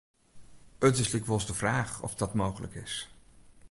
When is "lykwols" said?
1.13-1.45